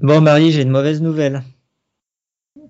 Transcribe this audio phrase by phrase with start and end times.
[0.00, 1.42] Bon, Marie, j'ai une mauvaise nouvelle.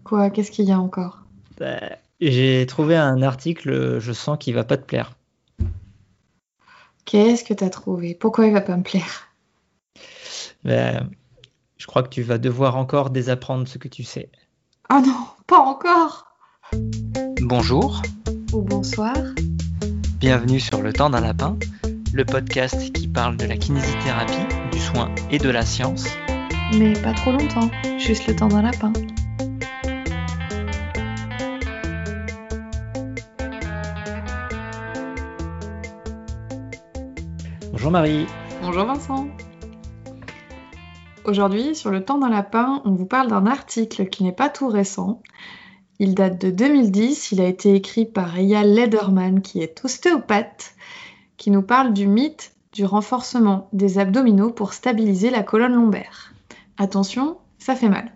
[0.03, 1.21] Quoi Qu'est-ce qu'il y a encore?
[1.61, 1.79] Bah,
[2.21, 5.13] J'ai trouvé un article, je sens qu'il va pas te plaire.
[7.05, 8.17] Qu'est-ce que tu as trouvé?
[8.17, 9.29] Pourquoi il va pas me plaire?
[10.65, 11.05] Bah,
[11.77, 14.29] Je crois que tu vas devoir encore désapprendre ce que tu sais.
[14.89, 16.27] Ah non, pas encore
[17.43, 18.03] Bonjour.
[18.53, 19.15] Ou bonsoir.
[20.19, 21.57] Bienvenue sur Le Temps d'un Lapin,
[22.13, 26.07] le podcast qui parle de la kinésithérapie, du soin et de la science.
[26.79, 27.69] Mais pas trop longtemps,
[27.99, 28.93] juste le temps d'un lapin.
[37.73, 38.27] Bonjour Marie.
[38.63, 39.27] Bonjour Vincent.
[41.25, 44.69] Aujourd'hui, sur le temps d'un lapin, on vous parle d'un article qui n'est pas tout
[44.69, 45.23] récent.
[45.99, 50.75] Il date de 2010, il a été écrit par Eyal Lederman, qui est ostéopathe,
[51.37, 56.33] qui nous parle du mythe du renforcement des abdominaux pour stabiliser la colonne lombaire.
[56.81, 58.11] Attention, ça fait mal.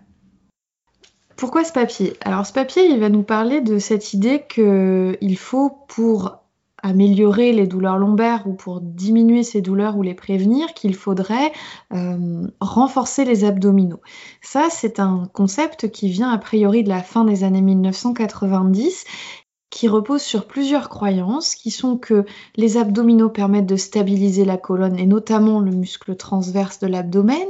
[1.37, 2.13] Pourquoi ce papier?
[2.21, 6.39] Alors ce papier, il va nous parler de cette idée qu'il faut pour
[6.81, 11.51] améliorer les douleurs lombaires ou pour diminuer ces douleurs ou les prévenir, qu'il faudrait
[11.93, 14.01] euh, renforcer les abdominaux.
[14.41, 19.05] Ça, c'est un concept qui vient a priori de la fin des années 1990
[19.69, 24.97] qui repose sur plusieurs croyances qui sont que les abdominaux permettent de stabiliser la colonne
[24.97, 27.45] et notamment le muscle transverse de l'abdomen,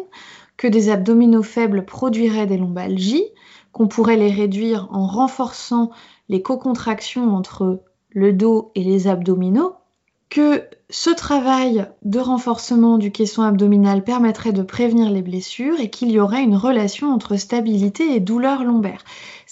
[0.58, 3.26] que des abdominaux faibles produiraient des lombalgies,
[3.72, 5.92] qu'on pourrait les réduire en renforçant
[6.30, 9.76] les co-contractions entre le dos et les abdominaux,
[10.30, 16.12] que ce travail de renforcement du caisson abdominal permettrait de prévenir les blessures et qu'il
[16.12, 19.04] y aurait une relation entre stabilité et douleur lombaire.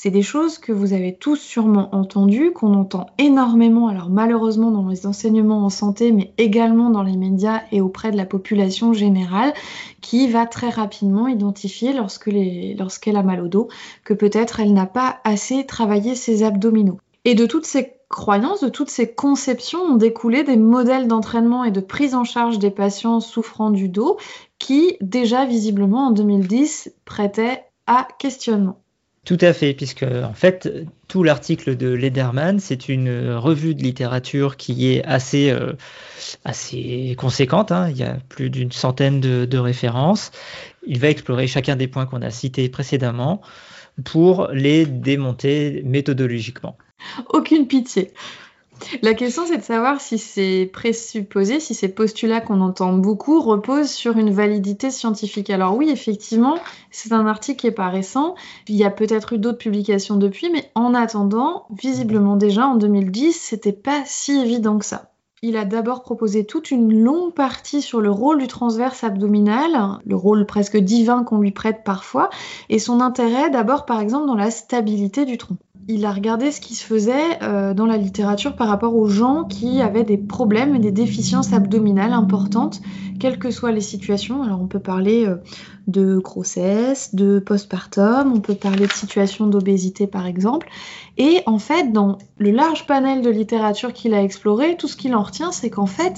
[0.04, 4.90] C'est des choses que vous avez tous sûrement entendues, qu'on entend énormément, alors malheureusement dans
[4.90, 9.54] les enseignements en santé, mais également dans les médias et auprès de la population générale,
[10.02, 13.70] qui va très rapidement identifier lorsqu'elle a mal au dos
[14.04, 17.00] que peut-être elle n'a pas assez travaillé ses abdominaux.
[17.24, 21.72] Et de toutes ces croyances, de toutes ces conceptions ont découlé des modèles d'entraînement et
[21.72, 24.18] de prise en charge des patients souffrant du dos
[24.60, 28.83] qui, déjà visiblement en 2010, prêtaient à questionnement.
[29.26, 30.70] Tout à fait, puisque en fait,
[31.08, 35.74] tout l'article de Lederman, c'est une revue de littérature qui est assez, euh,
[36.44, 37.72] assez conséquente.
[37.72, 37.90] Hein.
[37.90, 40.32] Il y a plus d'une centaine de, de, références.
[40.86, 43.42] Il va explorer chacun des points qu'on a cités précédemment
[44.04, 46.78] pour les démonter méthodologiquement.
[47.30, 48.14] Aucune pitié.
[49.02, 53.92] La question, c'est de savoir si ces présupposés, si ces postulats qu'on entend beaucoup reposent
[53.92, 55.50] sur une validité scientifique.
[55.50, 56.58] Alors oui, effectivement,
[56.92, 58.36] c'est un article qui n'est pas récent.
[58.68, 63.34] Il y a peut-être eu d'autres publications depuis, mais en attendant, visiblement déjà en 2010,
[63.34, 65.10] c'était pas si évident que ça.
[65.46, 70.16] Il a d'abord proposé toute une longue partie sur le rôle du transverse abdominal, le
[70.16, 72.30] rôle presque divin qu'on lui prête parfois,
[72.70, 75.58] et son intérêt d'abord par exemple dans la stabilité du tronc
[75.88, 79.44] il a regardé ce qui se faisait euh, dans la littérature par rapport aux gens
[79.44, 82.82] qui avaient des problèmes et des déficiences abdominales importantes,
[83.24, 84.44] quelles que soient les situations.
[84.44, 85.38] Alors on peut parler euh,
[85.88, 90.68] de grossesse, de postpartum, on peut parler de situations d'obésité par exemple.
[91.18, 95.16] Et en fait, dans le large panel de littérature qu'il a exploré, tout ce qu'il
[95.16, 96.16] en retient, c'est qu'en fait,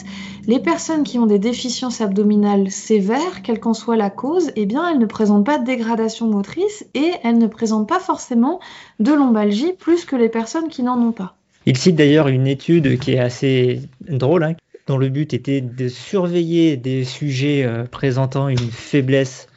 [0.48, 4.90] les personnes qui ont des déficiences abdominales sévères, quelle qu'en soit la cause, eh bien,
[4.90, 8.60] elles ne présentent pas de dégradation motrice et elles ne présentent pas forcément
[9.00, 11.36] de lombalgie plus que les personnes qui n'en ont pas.
[11.68, 14.56] Il cite d'ailleurs une étude qui est assez drôle, hein,
[14.88, 19.48] dont le but était de surveiller des sujets euh, présentant une faiblesse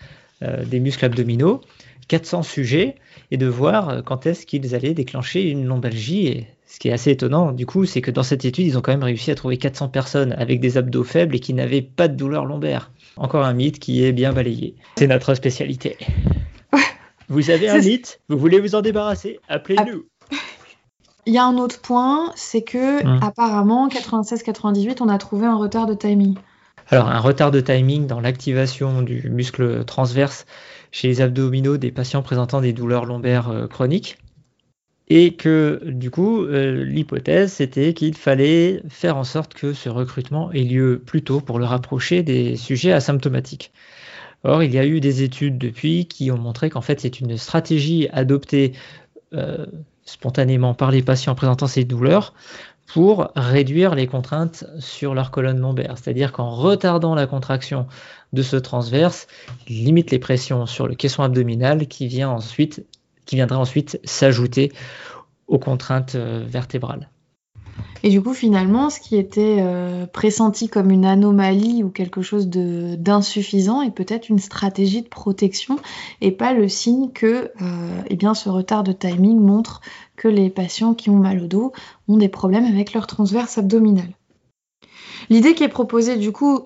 [0.43, 1.61] euh, des muscles abdominaux,
[2.09, 2.95] 400 sujets,
[3.31, 6.27] et de voir euh, quand est-ce qu'ils allaient déclencher une lombalgie.
[6.29, 8.81] Et ce qui est assez étonnant, du coup, c'est que dans cette étude, ils ont
[8.81, 12.09] quand même réussi à trouver 400 personnes avec des abdos faibles et qui n'avaient pas
[12.09, 12.91] de douleur lombaire.
[13.17, 14.77] Encore un mythe qui est bien balayé.
[14.97, 15.97] C'est notre spécialité.
[17.29, 20.07] Vous avez un mythe, vous voulez vous en débarrasser, appelez-nous.
[21.29, 23.21] Il y a un autre point, c'est que hum.
[23.23, 26.37] apparemment 96-98, on a trouvé un retard de timing.
[26.89, 30.47] Alors, un retard de timing dans l'activation du muscle transverse
[30.91, 34.17] chez les abdominaux des patients présentant des douleurs lombaires euh, chroniques.
[35.09, 40.51] Et que, du coup, euh, l'hypothèse, c'était qu'il fallait faire en sorte que ce recrutement
[40.53, 43.71] ait lieu plus tôt pour le rapprocher des sujets asymptomatiques.
[44.45, 47.37] Or, il y a eu des études depuis qui ont montré qu'en fait, c'est une
[47.37, 48.73] stratégie adoptée
[49.35, 49.67] euh,
[50.09, 52.33] spontanément par les patients présentant ces douleurs
[52.87, 55.97] pour réduire les contraintes sur leur colonne lombaire.
[55.97, 57.87] C'est-à-dire qu'en retardant la contraction
[58.33, 59.27] de ce transverse,
[59.69, 62.81] il limite les pressions sur le caisson abdominal qui, vient ensuite,
[64.05, 64.73] s'ajouter
[65.47, 67.11] aux contraintes euh, vertébrales.
[68.03, 72.49] Et du coup, finalement, ce qui était euh, pressenti comme une anomalie ou quelque chose
[72.49, 75.79] d'insuffisant est peut-être une stratégie de protection
[76.21, 79.81] et pas le signe que euh, eh bien, ce retard de timing montre
[80.17, 81.73] que les patients qui ont mal au dos
[82.07, 84.09] ont des problèmes avec leur transverse abdominal.
[85.31, 86.63] L'idée qui est proposée du coup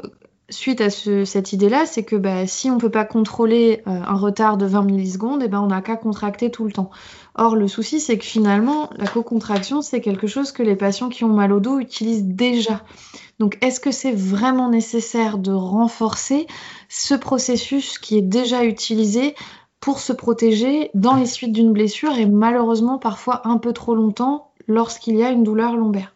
[0.52, 4.14] suite à cette idée-là, c'est que bah, si on ne peut pas contrôler euh, un
[4.14, 6.90] retard de 20 millisecondes, eh ben, on n'a qu'à contracter tout le temps.
[7.34, 11.24] Or, le souci, c'est que finalement, la co-contraction, c'est quelque chose que les patients qui
[11.24, 12.82] ont mal au dos utilisent déjà.
[13.38, 16.46] Donc, est-ce que c'est vraiment nécessaire de renforcer
[16.88, 19.34] ce processus qui est déjà utilisé
[19.80, 24.52] pour se protéger dans les suites d'une blessure et malheureusement parfois un peu trop longtemps
[24.68, 26.14] lorsqu'il y a une douleur lombaire?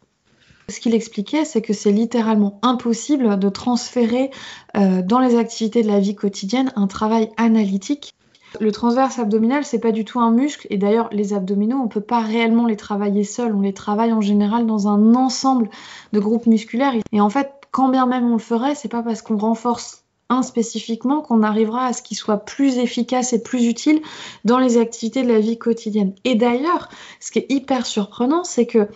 [0.69, 4.31] Ce qu'il expliquait, c'est que c'est littéralement impossible de transférer
[4.77, 8.15] euh, dans les activités de la vie quotidienne un travail analytique.
[8.61, 12.01] Le transverse abdominal, c'est pas du tout un muscle, et d'ailleurs, les abdominaux, on peut
[12.01, 15.69] pas réellement les travailler seuls, on les travaille en général dans un ensemble
[16.13, 16.95] de groupes musculaires.
[17.13, 20.43] Et en fait, quand bien même on le ferait, c'est pas parce qu'on renforce un
[20.43, 24.01] spécifiquement qu'on arrivera à ce qu'il soit plus efficace et plus utile
[24.45, 26.15] dans les activités de la vie quotidienne.
[26.25, 26.89] Et d'ailleurs,
[27.21, 28.89] ce qui est hyper surprenant, c'est que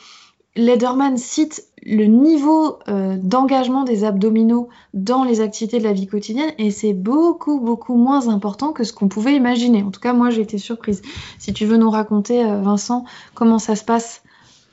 [0.57, 6.51] Lederman cite le niveau euh, d'engagement des abdominaux dans les activités de la vie quotidienne
[6.59, 9.83] et c'est beaucoup beaucoup moins important que ce qu'on pouvait imaginer.
[9.83, 11.03] En tout cas, moi j'ai été surprise.
[11.39, 13.05] Si tu veux nous raconter, euh, Vincent,
[13.35, 14.23] comment ça se passe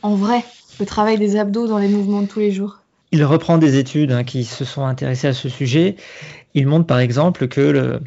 [0.02, 0.44] en vrai,
[0.80, 2.80] le travail des abdos dans les mouvements de tous les jours?
[3.12, 5.96] Il reprend des études hein, qui se sont intéressées à ce sujet.
[6.54, 8.02] Il montre par exemple que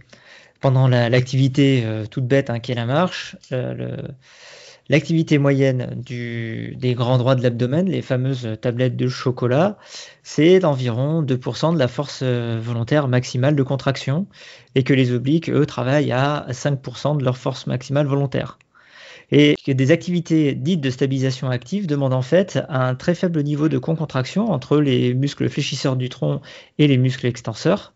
[0.61, 3.37] pendant l'activité euh, toute bête hein, qui est la marche,
[4.91, 9.79] L'activité moyenne des grands droits de l'abdomen, les fameuses tablettes de chocolat,
[10.25, 14.27] c'est d'environ 2% de la force euh, volontaire maximale de contraction
[14.75, 18.59] et que les obliques, eux, travaillent à 5% de leur force maximale volontaire.
[19.31, 23.69] Et que des activités dites de stabilisation active demandent en fait un très faible niveau
[23.69, 26.41] de concontraction entre les muscles fléchisseurs du tronc
[26.79, 27.95] et les muscles extenseurs.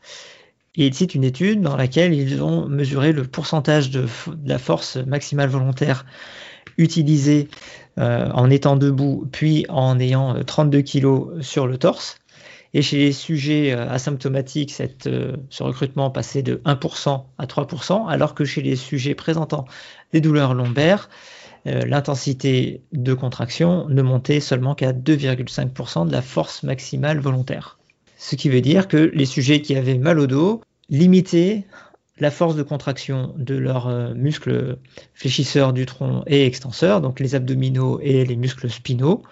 [0.77, 4.59] Et il cite une étude dans laquelle ils ont mesuré le pourcentage de, de la
[4.59, 6.05] force maximale volontaire
[6.79, 7.49] utilisé
[7.99, 12.19] euh, en étant debout, puis en ayant 32 euh, kg sur le torse.
[12.77, 18.45] Et chez les sujets euh, asymptomatiques, ce recrutement passait de 1% à 3%, alors que
[18.45, 19.65] chez les sujets présentant
[20.13, 21.09] des douleurs lombaires,
[21.67, 27.79] l'intensité de contraction ne montait seulement qu'à 2,5% de la force maximale volontaire.
[28.19, 30.61] Ce qui veut dire que les sujets qui avaient mal au dos
[30.91, 31.65] limitaient
[32.19, 34.79] la force de contraction de leurs euh, muscles
[35.15, 39.23] fléchisseurs du tronc et extenseurs, donc les abdominaux et les muscles spinaux,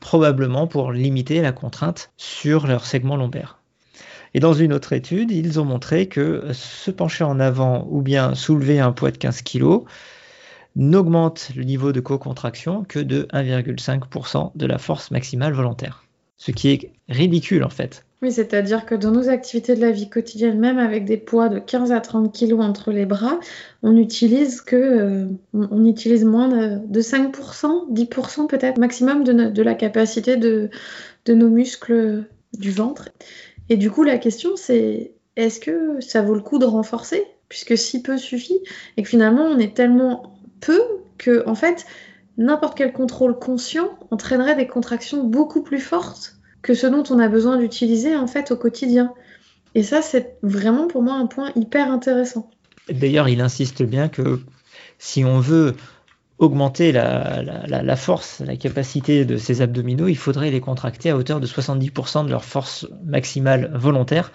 [0.00, 3.58] probablement pour limiter la contrainte sur leur segment lombaire.
[4.34, 8.34] Et dans une autre étude, ils ont montré que se pencher en avant ou bien
[8.34, 9.80] soulever un poids de 15 kg
[10.76, 16.04] n'augmente le niveau de co-contraction que de 1,5% de la force maximale volontaire.
[16.40, 18.06] Ce qui est ridicule en fait.
[18.22, 21.58] Oui, c'est-à-dire que dans nos activités de la vie quotidienne, même avec des poids de
[21.58, 23.38] 15 à 30 kg entre les bras,
[23.82, 30.38] on utilise que euh, on utilise moins de, 5%, 10% peut-être maximum de, la capacité
[30.38, 30.70] de,
[31.26, 32.24] de nos muscles
[32.58, 33.10] du ventre.
[33.68, 37.22] Et du coup, la question c'est est-ce que ça vaut le coup de renforcer?
[37.50, 38.60] Puisque si peu suffit
[38.96, 40.80] et que finalement on est tellement peu
[41.18, 41.84] que en fait
[42.38, 47.28] n'importe quel contrôle conscient entraînerait des contractions beaucoup plus fortes que ce dont on a
[47.28, 49.12] besoin d'utiliser en fait au quotidien.
[49.74, 52.50] Et ça, c'est vraiment pour moi un point hyper intéressant.
[52.90, 54.40] D'ailleurs, il insiste bien que
[54.98, 55.74] si on veut
[56.38, 61.46] augmenter la, force, la capacité de ces abdominaux, il faudrait les contracter à hauteur de
[61.46, 64.32] 70% de leur force maximale volontaire,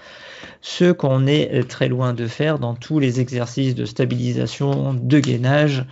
[0.62, 5.86] ce qu'on est très loin de faire dans tous les exercices de stabilisation, de gainage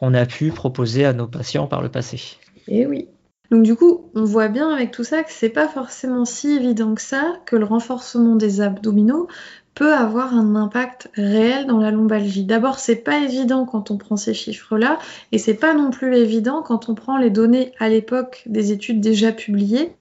[0.00, 2.38] qu'on a pu proposer à nos patients par le passé.
[2.66, 3.08] Et eh oui.
[3.50, 6.94] Donc du coup, on voit bien avec tout ça que c'est pas forcément si évident
[6.94, 9.28] que ça que le renforcement des abdominaux
[9.74, 12.44] peut avoir un impact réel dans la lombalgie.
[12.44, 14.98] D'abord, c'est pas évident quand on prend ces chiffres-là,
[15.32, 19.00] et c'est pas non plus évident quand on prend les données à l'époque des études
[19.00, 19.92] déjà publiées,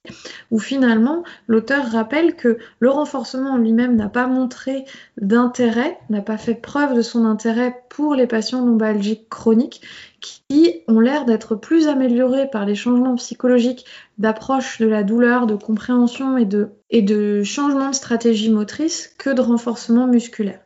[0.52, 4.86] où finalement l'auteur rappelle que le renforcement lui-même n'a pas montré
[5.22, 9.82] d'intérêt, n'a pas fait preuve de son intérêt pour les patients lombalgiques chroniques,
[10.22, 13.86] qui ont l'air d'être plus améliorés par les changements psychologiques
[14.18, 19.30] d'approche de la douleur, de compréhension et de, et de changement de stratégie motrice que
[19.30, 20.60] de renforcement musculaire.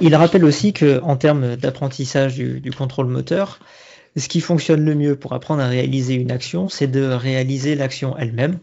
[0.00, 3.60] il rappelle aussi qu'en termes d'apprentissage du, contrôle moteur,
[4.16, 8.16] ce qui fonctionne le mieux pour apprendre à réaliser une action, c'est de réaliser l'action
[8.16, 8.58] elle-même,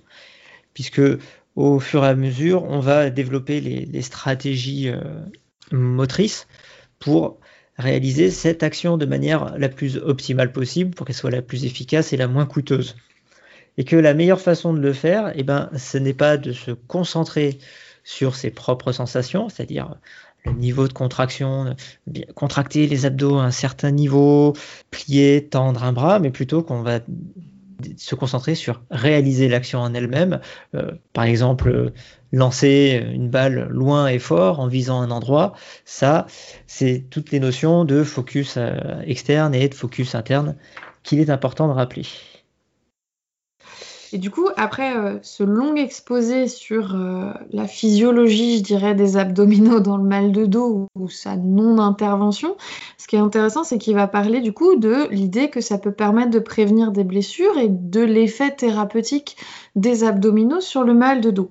[0.74, 1.02] puisque
[1.56, 5.00] au fur et à mesure, on va développer les, stratégies euh,
[5.72, 6.48] motrices
[7.00, 7.40] pour
[7.78, 12.14] réaliser cette action de manière la plus optimale possible pour qu'elle soit la plus efficace
[12.14, 12.96] et la moins coûteuse.
[13.78, 16.72] Et que la meilleure façon de le faire, eh ben, ce n'est pas de se
[16.72, 17.60] concentrer
[18.04, 19.96] sur ses propres sensations, c'est-à-dire
[20.46, 21.76] le niveau de contraction,
[22.36, 24.54] contracter les abdos à un certain niveau,
[24.92, 27.00] plier, tendre un bras, mais plutôt qu'on va
[27.98, 30.40] se concentrer sur réaliser l'action en elle-même.
[30.76, 31.92] Euh, par exemple,
[32.32, 35.54] lancer une balle loin et fort en visant un endroit.
[35.84, 36.26] Ça,
[36.68, 40.56] c'est toutes les notions de focus euh, externe et de focus interne
[41.04, 42.06] qu'il est important de rappeler.
[44.14, 49.18] Et du coup, après euh, ce long exposé sur euh, la physiologie, je dirais, des
[49.18, 52.56] abdominaux dans le mal de dos ou, sa non-intervention,
[52.98, 55.92] ce qui est intéressant, c'est qu'il va parler du coup de l'idée que ça peut
[55.92, 59.38] permettre de prévenir des blessures et de l'effet thérapeutique
[59.76, 61.50] des abdominaux sur le mal de dos.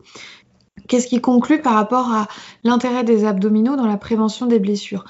[0.88, 2.28] Qu'est-ce qui conclut par rapport à
[2.62, 5.04] l'intérêt des abdominaux dans la prévention des blessures?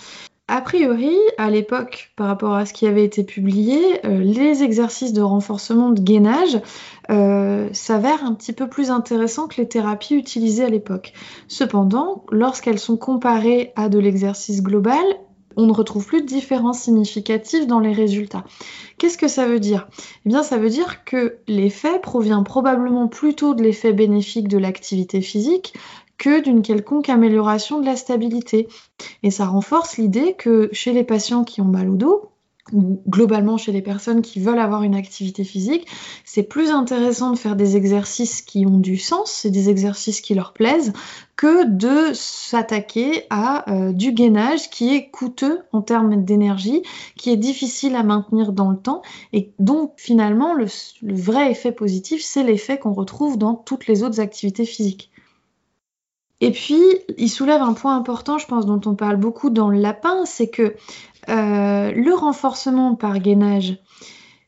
[0.47, 5.15] A priori, à l'époque, par rapport à ce qui avait été publié, euh, les exercices
[5.15, 6.61] de renforcement de gainage
[7.11, 11.15] euh, s'avèrent un petit peu plus intéressants que les thérapies utilisées à l'époque.
[11.49, 15.03] Cependant, lorsqu'elles sont comparées à de l'exercice global,
[15.57, 18.45] on ne retrouve plus de différence significative dans les résultats.
[18.99, 19.89] Qu'est-ce que ça veut dire?
[20.27, 25.21] Eh bien, ça veut dire que l'effet provient probablement plutôt de l'effet bénéfique de l'activité
[25.21, 25.75] physique
[26.19, 28.69] que d'une quelconque amélioration de la stabilité.
[29.23, 32.31] Et ça renforce l'idée que chez les patients qui ont mal au dos,
[32.73, 35.87] ou globalement chez les personnes qui veulent avoir une activité physique,
[36.25, 40.35] c'est plus intéressant de faire des exercices qui ont du sens, c'est des exercices qui
[40.35, 40.93] leur plaisent,
[41.37, 46.83] que de s'attaquer à euh, du gainage qui est coûteux en termes d'énergie,
[47.17, 49.03] qui est difficile à maintenir dans le temps,
[49.33, 50.67] et donc finalement le
[51.03, 55.11] vrai effet positif, c'est l'effet qu'on retrouve dans toutes les autres activités physiques.
[56.45, 56.83] Et puis,
[57.17, 60.49] il soulève un point important, je pense, dont on parle beaucoup dans le lapin, c'est
[60.49, 60.75] que
[61.31, 63.79] euh, le renforcement par gainage,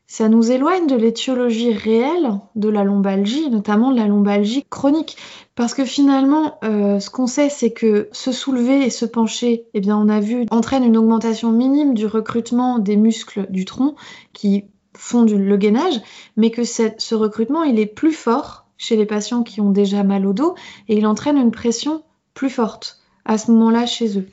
[0.05, 5.17] ça nous éloigne de l'étiologie réelle de la lombalgie, notamment de la lombalgie chronique.
[5.55, 9.81] Parce que finalement, euh, ce qu'on sait, c'est que se soulever et se pencher, eh
[9.81, 13.95] bien, on a vu, entraîne une augmentation minime du recrutement des muscles du tronc
[14.33, 15.99] qui font le gainage,
[16.35, 20.25] mais que ce recrutement, il est plus fort chez les patients qui ont déjà mal
[20.25, 20.55] au dos
[20.87, 22.03] et il entraîne une pression
[22.33, 24.27] plus forte à ce moment-là chez eux.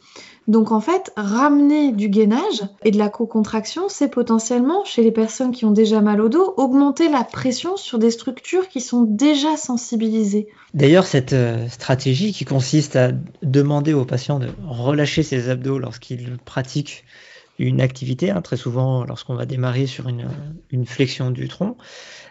[0.47, 5.53] Donc en fait, ramener du gainage et de la co-contraction, c'est potentiellement, chez les personnes
[5.53, 9.57] qui ont déjà mal au dos, augmenter la pression sur des structures qui sont déjà
[9.57, 10.49] sensibilisées.
[10.75, 16.37] D'ailleurs, cette euh, stratégie qui consiste à demander aux patients de relâcher ses abdos lorsqu'ils
[16.45, 17.05] pratiquent
[17.59, 21.77] une activité, hein, très souvent lorsqu'on va démarrer sur une flexion du tronc,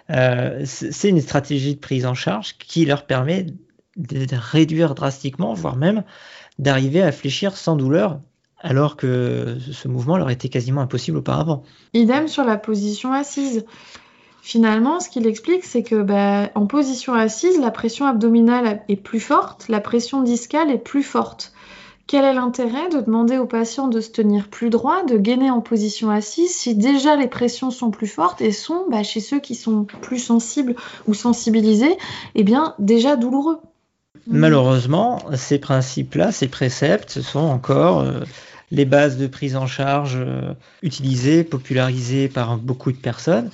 [0.09, 3.47] c'est une stratégie de prise en charge qui leur permet
[3.97, 6.03] de réduire drastiquement, voire même
[6.59, 8.19] d'arriver à fléchir sans douleur,
[8.59, 11.63] alors que ce mouvement leur était quasiment impossible auparavant.
[11.93, 13.65] Idem sur la position assise.
[14.41, 19.21] Finalement, ce qu'il explique, c'est que bah, en position assise, la pression abdominale est plus
[19.21, 21.52] forte, la pression discale est plus forte.
[22.13, 25.61] Quel est l'intérêt de demander au patient de se tenir plus droit, de gainer en
[25.61, 29.55] position assise, si déjà les pressions sont plus fortes et sont, bah, chez ceux qui
[29.55, 30.75] sont plus sensibles
[31.07, 31.97] ou sensibilisés,
[32.35, 33.57] eh bien déjà douloureux
[34.27, 38.19] Malheureusement, ces principes-là, ces préceptes sont encore euh,
[38.69, 40.53] les bases de prise en charge euh,
[40.83, 43.49] utilisées, popularisées par beaucoup de personnes.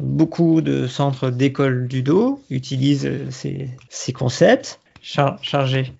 [0.00, 3.28] Beaucoup de centres d'école du dos utilisent euh,
[3.88, 4.80] ces, concepts.
[5.00, 5.92] chargés.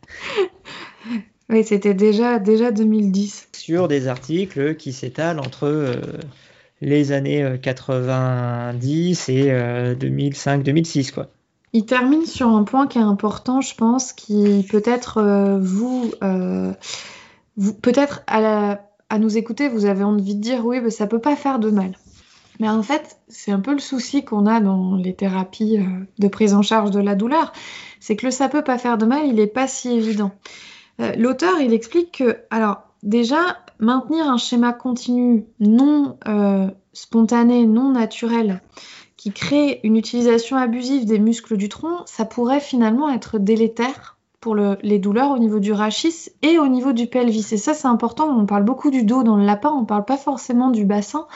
[1.50, 3.48] Oui, c'était déjà, déjà 2010.
[3.52, 5.94] Sur des articles qui s'étalent entre euh,
[6.80, 11.08] les années 90 euh, et 2005-2006.
[11.08, 11.26] Euh, quoi.
[11.72, 16.12] Il termine sur un point qui est important, je pense, qui peut-être vous,
[17.56, 21.20] vous peut-être à, à, nous écouter, vous avez envie de dire oui, mais ça peut
[21.20, 21.96] pas faire de mal.
[22.58, 25.78] Mais en fait, c'est un peu le souci qu'on a dans les thérapies
[26.18, 27.52] de prise en charge de la douleur,
[28.00, 30.32] c'est que le ça peut pas faire de mal, il n'est pas si évident.
[31.00, 37.90] Euh, l'auteur, il explique que, alors, déjà, maintenir un schéma continu non euh, spontané, non
[37.92, 38.60] naturel,
[39.16, 44.54] qui crée une utilisation abusive des muscles du tronc, ça pourrait finalement être délétère pour
[44.56, 47.46] les douleurs au niveau du rachis et au niveau du pelvis.
[47.52, 48.34] Et ça, c'est important.
[48.34, 51.26] On parle beaucoup du dos dans le lapin, on ne parle pas forcément du bassin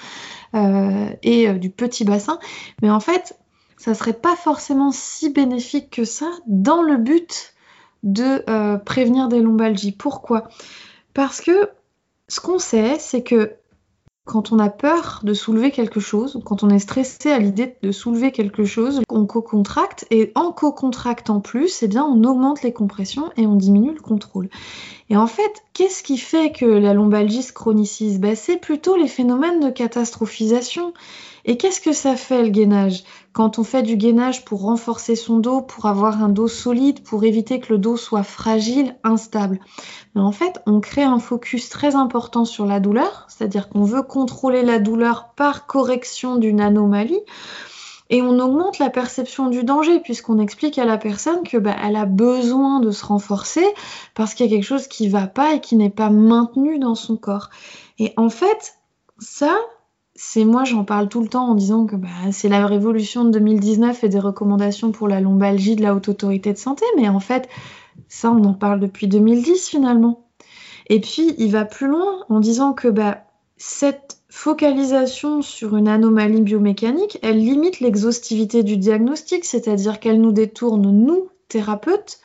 [0.54, 2.38] euh, et du petit bassin.
[2.80, 3.38] Mais en fait,
[3.76, 7.53] ça serait pas forcément si bénéfique que ça dans le but
[8.04, 9.92] de euh, prévenir des lombalgies.
[9.92, 10.48] Pourquoi?
[11.14, 11.70] Parce que
[12.28, 13.56] ce qu'on sait, c'est que
[14.24, 17.92] quand on a peur de soulever quelque chose, quand on est stressé à l'idée de
[17.92, 23.30] soulever quelque chose, on co-contracte et en co-contractant plus, eh bien on augmente les compressions
[23.36, 24.48] et on diminue le contrôle.
[25.10, 29.08] Et en fait, qu'est-ce qui fait que la lombalgie se chronicise ben, C'est plutôt les
[29.08, 30.94] phénomènes de catastrophisation.
[31.44, 33.04] Et qu'est-ce que ça fait le gainage?
[33.32, 37.24] Quand on fait du gainage pour renforcer son dos, pour avoir un dos solide, pour
[37.24, 39.60] éviter que le dos soit fragile, instable.
[40.14, 44.02] Mais en fait, on crée un focus très important sur la douleur, c'est-à-dire qu'on veut
[44.02, 47.20] contrôler la douleur par correction d'une anomalie.
[48.10, 51.96] Et on augmente la perception du danger puisqu'on explique à la personne que bah, elle
[51.96, 53.64] a besoin de se renforcer
[54.14, 56.94] parce qu'il y a quelque chose qui va pas et qui n'est pas maintenu dans
[56.94, 57.48] son corps.
[57.98, 58.74] Et en fait,
[59.18, 59.56] ça,
[60.16, 63.30] c'est moi, j'en parle tout le temps en disant que bah, c'est la révolution de
[63.30, 67.20] 2019 et des recommandations pour la lombalgie de la haute autorité de santé, mais en
[67.20, 67.48] fait,
[68.08, 70.28] ça, on en parle depuis 2010 finalement.
[70.88, 73.24] Et puis, il va plus loin en disant que bah,
[73.56, 80.90] cette focalisation sur une anomalie biomécanique, elle limite l'exhaustivité du diagnostic, c'est-à-dire qu'elle nous détourne,
[80.90, 82.20] nous, thérapeutes,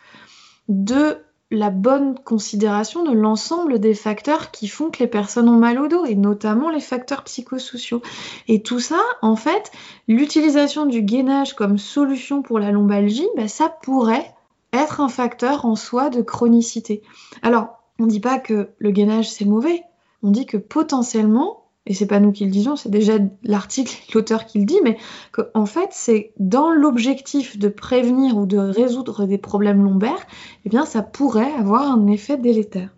[0.68, 1.18] de
[1.52, 5.88] la bonne considération de l'ensemble des facteurs qui font que les personnes ont mal au
[5.88, 8.02] dos, et notamment les facteurs psychosociaux.
[8.48, 9.72] Et tout ça, en fait,
[10.08, 14.34] l'utilisation du gainage comme solution pour la lombalgie, ben, ça pourrait
[14.74, 17.02] être un facteur en soi de chronicité.
[17.42, 19.84] Alors, on ne dit pas que le gainage c'est mauvais,
[20.22, 24.46] on dit que potentiellement, et c'est pas nous qui le disons, c'est déjà l'article, l'auteur
[24.46, 24.98] qui le dit, mais
[25.32, 30.28] qu'en en fait, c'est dans l'objectif de prévenir ou de résoudre des problèmes lombaires,
[30.66, 32.90] eh bien, ça pourrait avoir un effet délétère.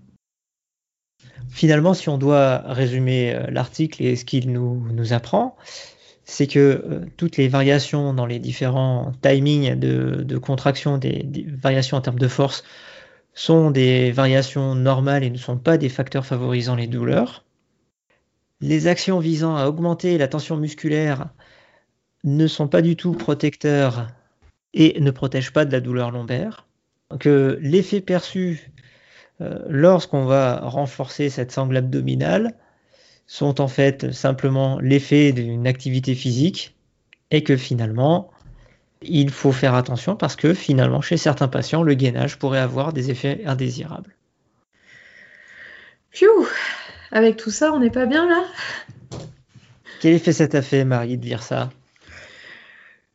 [1.49, 5.57] Finalement, si on doit résumer euh, l'article et ce qu'il nous, apprend,
[6.23, 12.01] c'est que euh, toutes les variations dans les différents timings de, contraction, des, variations en
[12.01, 12.63] termes de force,
[13.33, 17.43] sont des variations normales et ne sont pas des facteurs favorisant les douleurs.
[18.61, 21.29] Les actions visant à augmenter la tension musculaire
[22.23, 24.07] ne sont pas du tout protecteurs
[24.73, 26.67] et ne protègent pas de la douleur lombaire.
[27.19, 28.71] Que l'effet perçu
[29.41, 32.55] euh, lorsqu'on va renforcer cette sangle abdominale
[33.25, 36.75] sont en fait simplement l'effet d'une activité physique
[37.31, 38.31] et que finalement
[39.01, 43.09] il faut faire attention parce que finalement, chez certains patients, le gainage pourrait avoir des
[43.09, 44.15] effets indésirables.
[47.11, 48.43] Avec tout ça, on n'est pas bien là?
[49.99, 51.69] Quel effet ça t'a fait, Marie, de dire ça?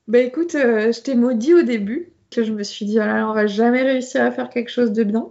[0.06, 3.32] Bah écoute, euh, je t'ai maudit au début que je me suis dit, oh on
[3.32, 5.28] va jamais réussir à faire quelque chose de bien.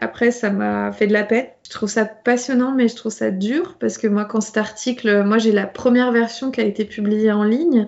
[0.00, 1.46] Après, ça m'a fait de la peine.
[1.64, 5.24] Je trouve ça passionnant, mais je trouve ça dur parce que moi, quand cet article,
[5.24, 7.86] moi j'ai la première version qui a été publiée en ligne,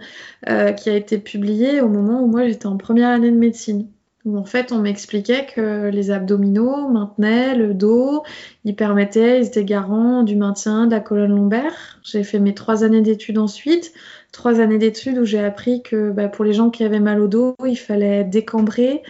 [0.48, 3.88] euh, qui a été publiée au moment où moi j'étais en première année de médecine.
[4.24, 8.22] Où en fait, on m'expliquait que les abdominaux maintenaient le dos,
[8.64, 11.98] ils permettaient, ils étaient garants du maintien de la colonne lombaire.
[12.02, 13.94] J'ai fait mes trois années d'études ensuite
[14.32, 17.28] trois années d'études où j'ai appris que bah, pour les gens qui avaient mal au
[17.28, 19.02] dos, il fallait décambrer,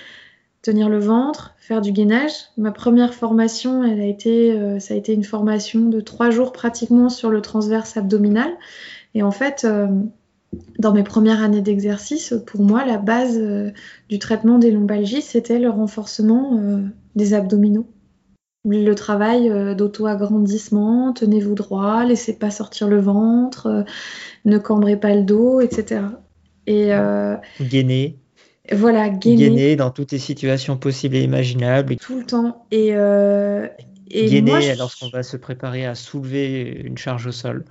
[0.62, 2.32] tenir le ventre, faire du gainage.
[2.56, 6.52] Ma première formation, elle a été, euh, ça a été une formation de trois jours
[6.52, 8.50] pratiquement sur le transverse abdominal.
[9.14, 9.88] Et en fait, euh,
[10.78, 13.70] dans mes premières années d'exercice, pour moi, la base euh,
[14.08, 16.60] du traitement des lombalgies, c'était le renforcement
[17.14, 17.86] des abdominaux.
[18.66, 23.86] Le travail d'auto-agrandissement, tenez-vous droit, laissez pas sortir le ventre,
[24.44, 26.02] ne cambrez pas le dos, etc.
[26.66, 28.16] Et euh, gainer.
[28.70, 29.48] Voilà, gainer.
[29.48, 31.96] Gainer dans toutes les situations possibles et imaginables.
[31.96, 32.66] Tout le temps.
[32.70, 33.66] Et, euh,
[34.08, 37.64] gainer lorsqu'on va se préparer à soulever une charge au sol.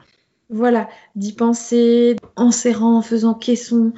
[0.49, 3.93] Voilà, d'y penser en serrant, en faisant caisson.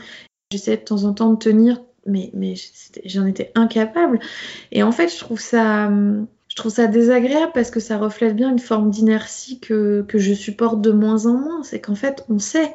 [0.52, 2.56] J'essaie de temps en temps de tenir, mais, mais
[3.06, 4.20] j'en étais incapable.
[4.72, 5.90] Et en fait, je trouve ça
[6.52, 10.82] je trouve ça désagréable parce que ça reflète bien une forme d'inertie que, je supporte
[10.82, 11.64] de moins en moins.
[11.64, 12.74] C'est qu'en fait, on sait,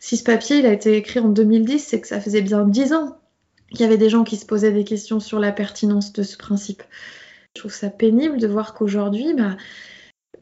[0.00, 2.92] si ce papier il a été écrit en 2010, c'est que ça faisait bien 10
[2.94, 3.20] ans
[3.70, 6.36] qu'il y avait des gens qui se posaient des questions sur la pertinence de ce
[6.36, 6.82] principe.
[7.54, 9.56] Je trouve ça pénible de voir qu'aujourd'hui, bah,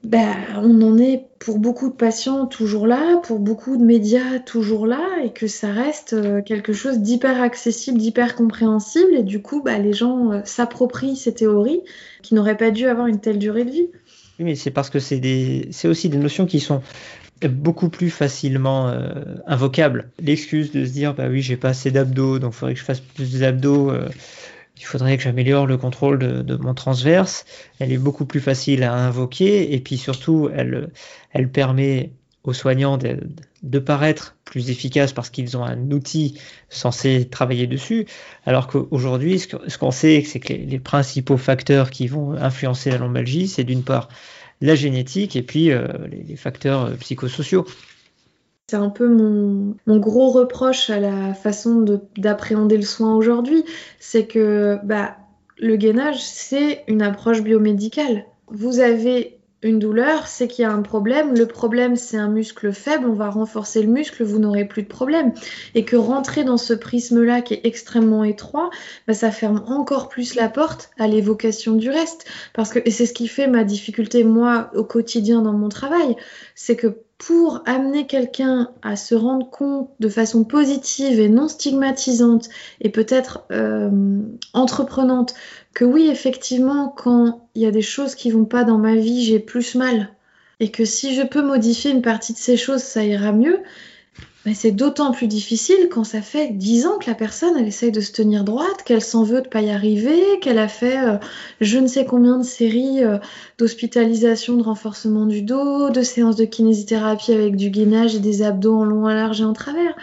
[0.03, 4.87] ben, on en est pour beaucoup de patients toujours là, pour beaucoup de médias toujours
[4.87, 9.63] là, et que ça reste euh, quelque chose d'hyper accessible, d'hyper compréhensible, et du coup,
[9.63, 11.81] bah, les gens euh, s'approprient ces théories
[12.23, 13.89] qui n'auraient pas dû avoir une telle durée de vie.
[14.39, 16.81] Oui, mais c'est parce que c'est aussi des notions qui sont
[17.49, 19.13] beaucoup plus facilement euh,
[19.47, 20.11] invocables.
[20.19, 22.85] L'excuse de se dire, bah oui, j'ai pas assez d'abdos, donc il faudrait que je
[22.85, 23.93] fasse plus d'abdos
[24.81, 27.45] il faudrait que j'améliore le contrôle de, mon transverse.
[27.79, 32.13] Elle est beaucoup plus facile à invoquer et puis surtout, elle, permet
[32.45, 36.41] aux soignants de, paraître plus efficaces parce qu'ils ont un outil
[36.71, 38.07] censé travailler dessus,
[38.47, 43.49] alors qu'aujourd'hui, ce qu'on sait, c'est que les, principaux facteurs qui vont influencer la lombalgie,
[43.49, 44.09] c'est d'une part
[44.63, 47.67] la génétique et puis euh, les, facteurs euh, psychosociaux.
[48.71, 51.85] C'est un peu mon, gros reproche à la façon
[52.17, 53.65] d'appréhender le soin aujourd'hui,
[53.99, 55.17] c'est que bah,
[55.59, 58.27] le gainage, c'est une approche biomédicale.
[58.49, 61.35] vous avez une douleur, c'est qu'il y a un problème.
[61.35, 63.09] Le problème, c'est un muscle faible.
[63.09, 65.33] On va renforcer le muscle, vous n'aurez plus de problème.
[65.75, 68.71] Et que rentrer dans ce prisme-là qui est extrêmement étroit,
[69.09, 72.25] bah, ça ferme encore plus la porte à l'évocation du reste.
[72.55, 76.15] Parce que, et c'est ce qui fait ma difficulté, moi, au quotidien dans mon travail,
[76.55, 82.49] c'est que pour amener quelqu'un à se rendre compte de façon positive et non stigmatisante
[82.81, 84.23] et peut-être euh,
[84.55, 85.35] entreprenante
[85.75, 89.23] que oui, effectivement, quand il y a des choses qui vont pas dans ma vie,
[89.23, 90.09] j'ai plus mal.
[90.61, 93.61] Et que si je peux modifier une partie de ces choses, ça ira mieux.
[94.47, 97.93] Mais c'est d'autant plus difficile quand ça fait dix ans que la personne, elle essaye
[97.93, 101.19] de se tenir droite, qu'elle s'en veut de pas y arriver, qu'elle a fait euh,
[101.61, 103.19] je ne sais combien de séries euh,
[103.59, 108.75] d'hospitalisation, de renforcement du dos, de séances de kinésithérapie avec du gainage et des abdos
[108.75, 109.95] en long, en large et en travers.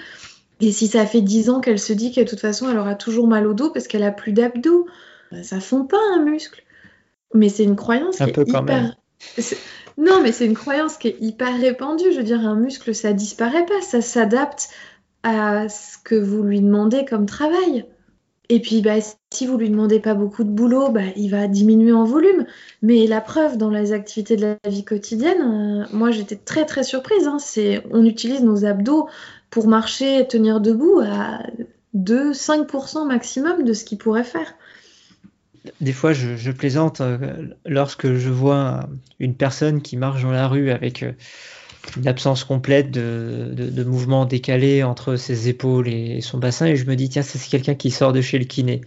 [0.62, 2.94] Et si ça fait dix ans qu'elle se dit que de toute façon, elle aura
[2.94, 4.86] toujours mal au dos parce qu'elle a plus d'abdos,
[5.32, 6.64] bah, ça fond pas un muscle.
[7.34, 8.82] Mais c'est une croyance un qui peu est quand hyper.
[8.82, 8.94] Même.
[9.98, 12.12] Non, mais c'est une croyance qui est hyper répandue.
[12.12, 14.70] Je veux dire, un muscle, ça disparaît pas, ça s'adapte
[15.24, 17.86] à ce que vous lui demandez comme travail.
[18.50, 18.96] Et puis, bah,
[19.34, 22.46] si vous lui demandez pas beaucoup de boulot, bah, il va diminuer en volume.
[22.82, 26.84] Mais la preuve, dans les activités de la vie quotidienne, euh, moi j'étais très très
[26.84, 27.28] surprise.
[27.28, 29.10] Hein, c'est, on utilise nos abdos
[29.50, 31.44] pour marcher tenir debout à
[31.96, 34.54] 2-5% maximum de ce qu'il pourrait faire
[35.82, 40.72] des fois, je, plaisante euh, lorsque je vois une personne qui marche dans la rue
[40.72, 41.14] avec euh,
[41.98, 46.96] une absence complète de, mouvement décalé entre ses épaules et son bassin, et je me
[46.96, 48.82] dis, tiens, c'est quelqu'un qui sort de chez le kiné.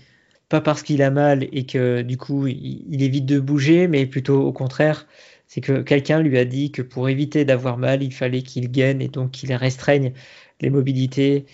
[0.49, 4.07] Pas parce qu'il a mal et que du coup, il, il évite de bouger, mais
[4.07, 5.07] plutôt au contraire,
[5.47, 9.01] c'est que quelqu'un lui a dit que pour éviter d'avoir mal, il fallait qu'il gaine
[9.01, 10.13] et donc qu'il restreigne
[10.61, 11.47] les mobilités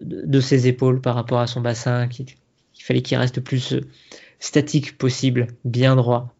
[0.00, 2.26] de, de, ses épaules par rapport à son bassin, qu'il
[2.78, 3.74] fallait qu'il reste plus
[4.44, 6.34] statique possible, bien droit.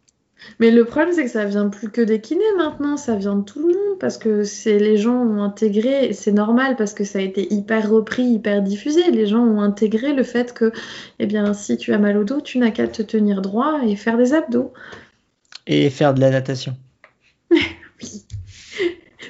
[0.61, 3.45] Mais le problème, c'est que ça vient plus que des kinés maintenant, ça vient de
[3.45, 7.19] tout le monde parce que c'est les gens ont intégré, c'est normal parce que ça
[7.19, 9.11] a été hyper repris, hyper diffusé.
[9.11, 10.71] Les gens ont intégré le fait que,
[11.19, 13.97] eh bien, si tu as mal au dos, tu n'as qu'à te tenir droit et
[13.97, 14.73] faire des abdos.
[15.67, 16.77] Et faire de la natation.
[17.51, 18.27] oui.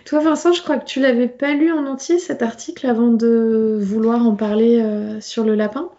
[0.04, 3.78] Toi, Vincent, je crois que tu l'avais pas lu en entier cet article avant de
[3.80, 5.90] vouloir en parler euh, sur le lapin?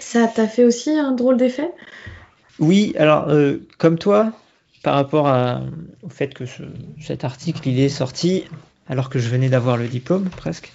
[0.00, 1.70] Ça t'a fait aussi un drôle d'effet?
[2.58, 4.32] Oui, alors euh, comme toi,
[4.82, 5.26] par rapport
[6.02, 6.62] au fait que ce,
[7.00, 8.44] cet article il est sorti
[8.88, 10.72] alors que je venais d'avoir le diplôme presque.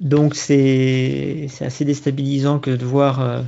[0.00, 3.42] Donc c'est assez déstabilisant que de voir euh,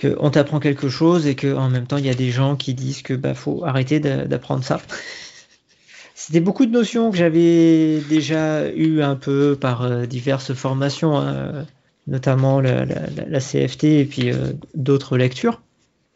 [0.00, 3.02] qu'on t'apprend quelque chose et qu'en même temps il y a des gens qui disent
[3.02, 4.80] que bah faut arrêter d'apprendre ça.
[6.14, 11.16] C'était beaucoup de notions que j'avais déjà eu un peu par euh, diverses formations.
[11.16, 11.66] Hein
[12.08, 15.62] notamment la, CFT et puis euh, d'autres lectures.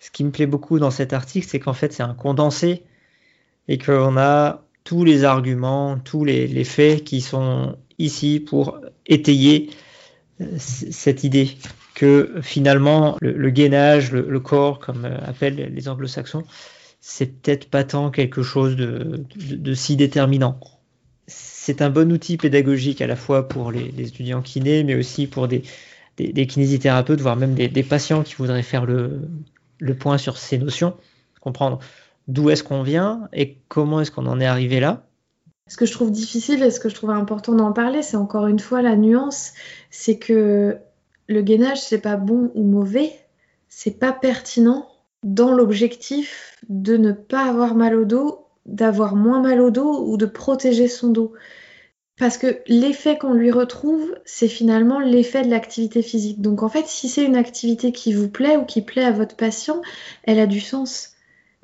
[0.00, 2.82] Ce qui me plaît beaucoup dans cet article, c'est qu'en fait c'est un condensé
[3.68, 9.70] et qu'on a tous les arguments, tous les, faits qui sont ici pour étayer
[10.40, 11.50] euh, cette idée
[11.94, 16.44] que finalement le, gainage, le, corps, comme euh, appellent les anglo-saxons,
[17.00, 20.58] c'est peut-être pas tant quelque chose de si déterminant
[21.26, 25.48] c'est un bon outil pédagogique à la fois pour les, étudiants kinés, mais aussi pour
[25.48, 25.62] des,
[26.16, 29.20] kinésithérapeutes, voire même des, patients qui voudraient faire le,
[29.78, 30.94] le point sur ces notions,
[31.40, 31.78] comprendre
[32.28, 35.06] d'où est-ce qu'on vient et comment est-ce qu'on en est arrivé là.
[35.68, 38.46] Ce que je trouve difficile et ce que je trouve important d'en parler, c'est encore
[38.46, 39.52] une fois la nuance,
[39.90, 40.76] c'est que
[41.28, 43.12] le gainage, c'est pas bon ou mauvais,
[43.68, 44.88] c'est pas pertinent
[45.22, 50.16] dans l'objectif de ne pas avoir mal au dos d'avoir moins mal au dos ou
[50.16, 51.32] de protéger son dos.
[52.18, 56.40] Parce que l'effet qu'on lui retrouve, c'est finalement l'effet de l'activité physique.
[56.40, 59.34] Donc en fait, si c'est une activité qui vous plaît ou qui plaît à votre
[59.34, 59.80] patient,
[60.24, 61.10] elle a du sens.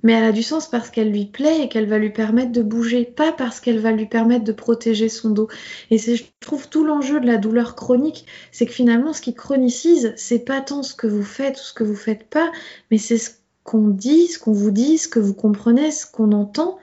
[0.03, 2.63] Mais elle a du sens parce qu'elle lui plaît et qu'elle va lui permettre de
[2.63, 5.49] bouger, pas parce qu'elle va lui permettre de protéger son dos.
[5.91, 10.13] Et je trouve, tout l'enjeu de la douleur chronique, c'est que finalement, ce qui chronicise,
[10.17, 12.51] c'est pas tant ce que vous faites ou ce que vous faites pas,
[12.91, 13.31] mais c'est ce
[13.65, 16.79] qu'on dit, ce qu'on vous dit, ce que vous comprenez, ce qu'on entend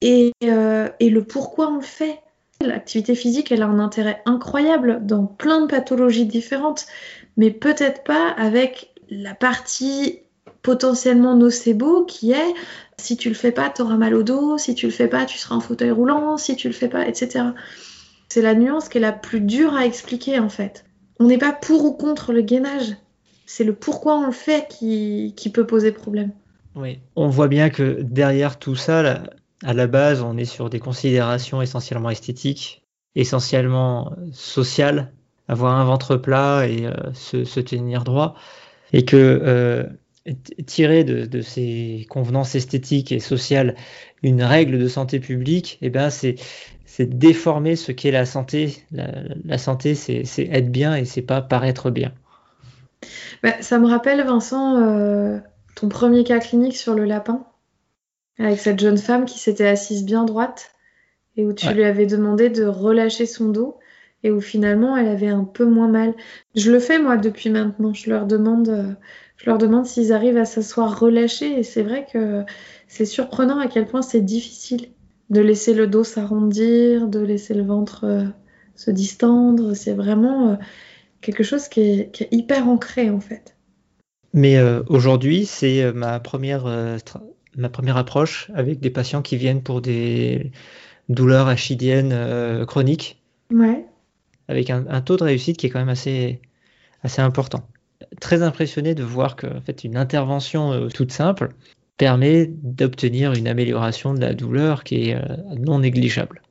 [0.00, 2.20] et, euh, et le pourquoi on le fait.
[2.62, 6.86] L'activité physique, elle a un intérêt incroyable dans plein de pathologies différentes,
[7.38, 10.20] mais peut-être pas avec la partie
[10.62, 12.54] potentiellement nocebo qui est
[12.98, 15.24] si tu le fais pas, tu auras mal au dos, si tu le fais pas,
[15.24, 17.46] tu seras en fauteuil roulant, si tu le fais pas, etc.
[18.28, 20.84] C'est la nuance qui est la plus dure à expliquer en fait.
[21.18, 22.96] On n'est pas pour ou contre le gainage,
[23.46, 26.30] c'est le pourquoi on le fait qui, qui peut poser problème.
[26.76, 29.24] Oui, on voit bien que derrière tout ça, là,
[29.64, 35.12] à la base, on est sur des considérations essentiellement esthétiques, essentiellement sociales,
[35.48, 38.34] avoir un ventre plat et euh, se, tenir droit,
[38.92, 39.84] et que euh,
[40.66, 43.74] tirer de, ces convenances esthétiques et sociales
[44.22, 46.36] une règle de santé publique, eh ben c'est
[47.00, 48.84] déformer ce qu'est la santé.
[48.92, 52.12] La, santé, c'est être bien et c'est pas paraître bien.
[53.42, 55.38] Bah, ça me rappelle, Vincent, euh,
[55.74, 57.46] ton premier cas clinique sur le lapin,
[58.40, 60.72] avec cette jeune femme qui s'était assise bien droite
[61.36, 63.78] et où tu lui avais demandé de relâcher son dos
[64.22, 66.14] et où finalement elle avait un peu moins mal.
[66.54, 67.92] Je le fais moi depuis maintenant.
[67.94, 68.92] Je leur demande, euh,
[69.36, 72.42] je leur demande s'ils arrivent à s'asseoir relâchés et c'est vrai que
[72.88, 74.88] c'est surprenant à quel point c'est difficile
[75.28, 78.24] de laisser le dos s'arrondir, de laisser le ventre euh,
[78.74, 79.74] se distendre.
[79.74, 80.56] C'est vraiment euh,
[81.20, 83.54] quelque chose qui est, hyper ancré en fait.
[84.32, 86.64] Mais aujourd'hui, c'est ma première
[87.56, 90.52] ma première approche avec des patients qui viennent pour des
[91.08, 93.20] douleurs achidiennes chroniques.
[93.50, 93.84] Ouais
[94.50, 96.40] avec un, taux de réussite qui est quand même assez,
[97.04, 97.62] assez important.
[98.20, 101.50] Très impressionné de voir que fait, une intervention euh, toute simple
[101.96, 106.42] permet d'obtenir une amélioration de la douleur qui est euh, non négligeable.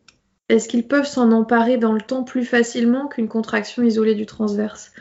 [0.47, 4.93] Est-ce qu'ils peuvent s'en emparer dans le temps plus facilement qu'une contraction isolée du transverse?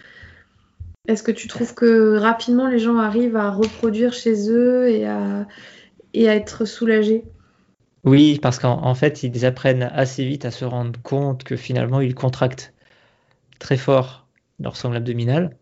[1.07, 5.47] Est-ce que tu trouves que rapidement les gens arrivent à reproduire chez eux et à,
[6.15, 7.25] et à être soulagés
[8.05, 12.15] Oui, parce qu'en fait, ils apprennent assez vite à se rendre compte que finalement, ils
[12.15, 12.73] contractent
[13.59, 14.27] très fort
[14.61, 15.57] leur sangle abdominale.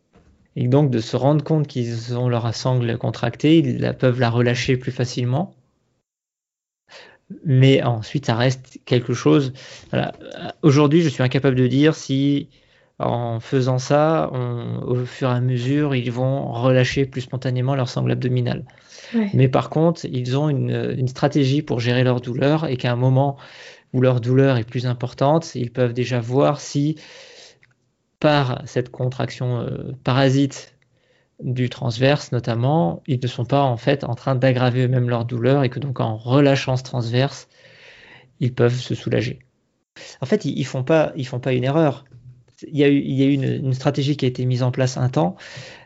[0.56, 4.78] Et donc de se rendre compte qu'ils ont leur sangle contractée, ils peuvent la relâcher
[4.78, 5.54] plus facilement.
[7.44, 9.52] Mais ensuite, ça reste quelque chose.
[10.62, 12.48] Aujourd'hui, je suis incapable de dire si
[12.98, 14.30] en faisant ça,
[14.87, 18.64] au fur et à mesure, ils vont relâcher plus spontanément leur sangle abdominale.
[19.35, 22.96] Mais par contre, ils ont une, une, stratégie pour gérer leur douleur et qu'à un
[22.96, 23.37] moment
[23.92, 26.96] où leur douleur est plus importante, ils peuvent déjà voir si
[28.20, 30.76] par cette contraction euh, parasite
[31.40, 35.64] du transverse notamment, ils ne sont pas en fait en train d'aggraver eux-mêmes leur douleur
[35.64, 37.48] et que donc en relâchant ce transverse,
[38.40, 39.40] ils peuvent se soulager.
[40.20, 42.04] En fait, ils, ne font pas, ils font pas une erreur.
[42.62, 45.37] Il y a eu, une, stratégie qui a été mise en place un temps,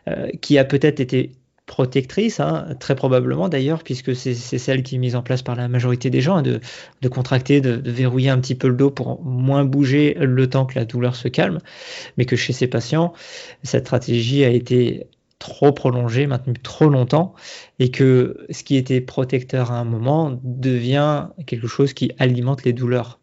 [0.07, 1.31] euh, qui a peut-être été
[1.65, 5.69] protectrice, hein, très probablement d'ailleurs, puisque c'est celle qui est mise en place par la
[5.69, 9.63] majorité des gens, hein, de, contracter, de, verrouiller un petit peu le dos pour moins
[9.63, 11.59] bouger le temps que la douleur se calme,
[12.17, 13.13] mais que chez ces patients,
[13.63, 15.07] cette stratégie a été
[15.39, 17.33] trop prolongée, maintenue trop longtemps,
[17.79, 22.73] et que ce qui était protecteur à un moment devient quelque chose qui alimente les
[22.73, 23.20] douleurs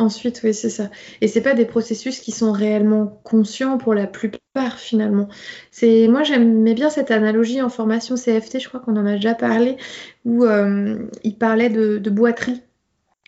[0.00, 0.90] Ensuite, oui, c'est ça.
[1.20, 5.28] Et c'est pas des processus qui sont réellement conscients pour la plupart finalement.
[5.70, 9.34] C'est moi j'aimais bien cette analogie en formation CFT, je crois qu'on en a déjà
[9.34, 9.76] parlé,
[10.24, 12.62] où euh, il parlait de, de boiterie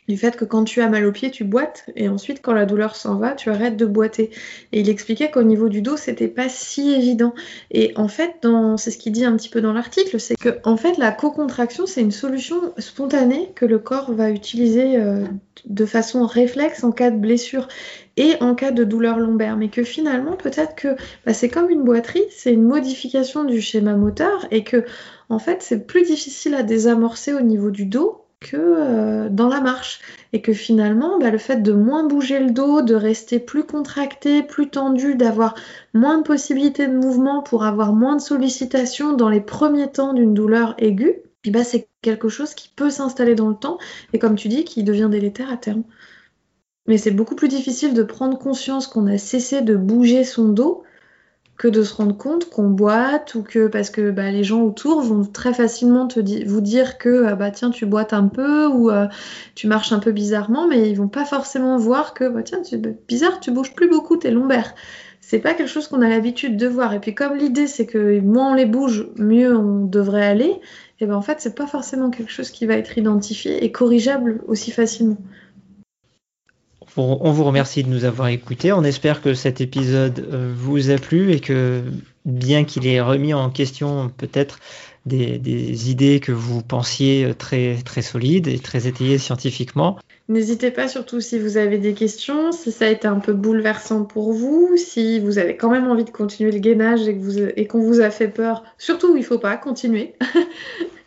[0.08, 2.66] du fait que quand tu as mal au pied, tu boites, et ensuite, quand la
[2.66, 4.30] douleur s'en va, tu arrêtes de boiter.
[4.72, 7.34] Et il expliquait qu'au niveau du dos, c'était pas si évident.
[7.70, 8.46] Et en fait,
[8.78, 11.86] c'est ce qu'il dit un petit peu dans l'article, c'est que en fait, la co-contraction,
[11.86, 15.24] c'est une solution spontanée que le corps va utiliser euh,
[15.66, 17.68] de façon réflexe en cas de blessure
[18.16, 20.88] et en cas de douleur lombaire, mais que finalement, peut-être que
[21.24, 24.84] bah, c'est comme une boiterie, c'est une modification du schéma moteur, et que
[25.28, 29.60] en fait, c'est plus difficile à désamorcer au niveau du dos que euh, dans la
[29.60, 30.00] marche.
[30.32, 34.42] Et que finalement, bah, le fait de moins bouger le dos, de rester plus contracté,
[34.42, 35.54] plus tendu, d'avoir
[35.94, 40.34] moins de possibilités de mouvement pour avoir moins de sollicitations dans les premiers temps d'une
[40.34, 43.78] douleur aiguë, bah, c'est quelque chose qui peut s'installer dans le temps
[44.12, 45.82] et comme tu dis, qui devient délétère à terme.
[46.86, 50.82] Mais c'est beaucoup plus difficile de prendre conscience qu'on a cessé de bouger son dos
[51.62, 55.00] que de se rendre compte qu'on boite ou que parce que bah, les gens autour
[55.00, 58.90] vont très facilement te vous dire que ah, bah tiens tu boites un peu ou
[58.90, 59.06] euh,
[59.54, 62.82] tu marches un peu bizarrement mais ils vont pas forcément voir que bah tiens c'est
[63.06, 64.74] bizarre tu bouges plus beaucoup tes lombaires.
[65.20, 66.94] C'est pas quelque chose qu'on a l'habitude de voir.
[66.94, 70.60] Et puis comme l'idée c'est que moins on les bouge mieux on devrait aller
[70.98, 74.42] et ben en fait c'est pas forcément quelque chose qui va être identifié et corrigeable
[74.48, 75.18] aussi facilement
[76.96, 78.72] on vous remercie de nous avoir écoutés.
[78.72, 81.82] On espère que cet épisode euh, vous a plu et que
[82.24, 84.58] bien qu'il ait remis en question peut-être
[85.06, 89.98] des, idées que vous pensiez très, très solides et très étayées scientifiquement.
[90.28, 94.04] N'hésitez pas surtout si vous avez des questions, si ça a été un peu bouleversant
[94.04, 98.00] pour vous, si vous avez quand même envie de continuer le gainage et qu'on vous,
[98.00, 100.14] a fait peur, surtout il ne faut pas continuer.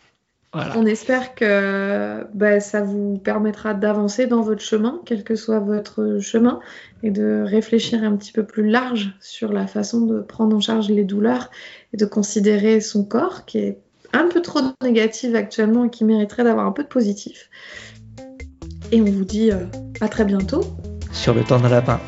[0.52, 6.18] On espère que bah, ça vous permettra d'avancer dans votre chemin, quel que soit votre
[6.20, 6.60] chemin,
[7.02, 10.88] et de réfléchir un petit peu plus large sur la façon de prendre en charge
[10.88, 11.50] les douleurs
[11.92, 13.78] et de considérer son corps qui est
[14.12, 17.50] un peu trop négatif actuellement et qui mériterait d'avoir un peu de positif.
[18.92, 19.66] Et on vous dit euh,
[20.00, 20.62] à très bientôt.
[21.12, 22.00] Sur le temps d'un lapin.